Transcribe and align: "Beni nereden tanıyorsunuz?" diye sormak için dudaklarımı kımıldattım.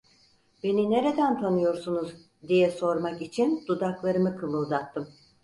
"Beni 0.63 0.87
nereden 0.91 1.39
tanıyorsunuz?" 1.41 2.15
diye 2.47 2.71
sormak 2.71 3.21
için 3.21 3.63
dudaklarımı 3.67 4.35
kımıldattım. 4.37 5.07